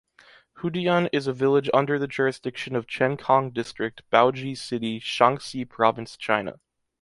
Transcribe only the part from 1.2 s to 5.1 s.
a village under the jurisdiction of Chencang District, Baoji City,